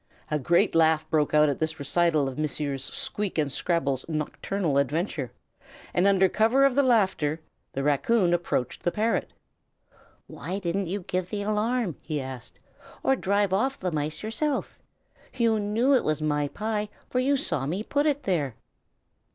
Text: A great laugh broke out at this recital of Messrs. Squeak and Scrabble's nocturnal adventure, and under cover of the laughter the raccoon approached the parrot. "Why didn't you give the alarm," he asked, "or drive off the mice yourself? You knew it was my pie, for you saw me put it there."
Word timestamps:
A 0.31 0.39
great 0.39 0.73
laugh 0.73 1.07
broke 1.11 1.35
out 1.35 1.47
at 1.47 1.59
this 1.59 1.77
recital 1.77 2.27
of 2.27 2.39
Messrs. 2.39 2.83
Squeak 2.85 3.37
and 3.37 3.51
Scrabble's 3.51 4.03
nocturnal 4.09 4.79
adventure, 4.79 5.31
and 5.93 6.07
under 6.07 6.27
cover 6.27 6.65
of 6.65 6.73
the 6.73 6.81
laughter 6.81 7.39
the 7.73 7.83
raccoon 7.83 8.33
approached 8.33 8.81
the 8.81 8.91
parrot. 8.91 9.31
"Why 10.25 10.57
didn't 10.57 10.87
you 10.87 11.01
give 11.01 11.29
the 11.29 11.43
alarm," 11.43 11.97
he 12.01 12.19
asked, 12.19 12.57
"or 13.03 13.15
drive 13.15 13.53
off 13.53 13.79
the 13.79 13.91
mice 13.91 14.23
yourself? 14.23 14.79
You 15.35 15.59
knew 15.59 15.93
it 15.93 16.03
was 16.03 16.19
my 16.19 16.47
pie, 16.47 16.89
for 17.07 17.19
you 17.19 17.37
saw 17.37 17.67
me 17.67 17.83
put 17.83 18.07
it 18.07 18.23
there." 18.23 18.55